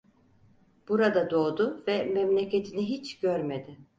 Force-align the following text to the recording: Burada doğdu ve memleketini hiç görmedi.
Burada 0.89 1.29
doğdu 1.29 1.83
ve 1.87 2.03
memleketini 2.03 2.85
hiç 2.89 3.19
görmedi. 3.19 3.77